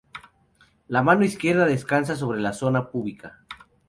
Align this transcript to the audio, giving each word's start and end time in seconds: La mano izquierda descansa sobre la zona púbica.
La 0.87 1.03
mano 1.03 1.23
izquierda 1.25 1.67
descansa 1.67 2.15
sobre 2.15 2.39
la 2.41 2.53
zona 2.53 2.89
púbica. 2.89 3.45